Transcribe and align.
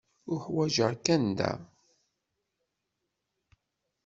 Uḥwaǧeɣ-ken 0.33 1.23
da. 1.37 1.51